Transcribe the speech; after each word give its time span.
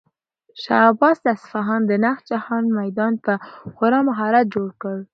شاه 0.63 0.83
عباس 0.91 1.17
د 1.21 1.27
اصفهان 1.37 1.81
د 1.85 1.91
نقش 2.03 2.23
جهان 2.31 2.63
میدان 2.79 3.13
په 3.25 3.33
خورا 3.75 3.99
مهارت 4.09 4.45
جوړ 4.55 4.69
کړ. 4.81 4.95